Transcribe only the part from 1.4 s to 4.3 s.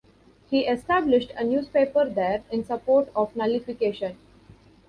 newspaper there in support of nullification.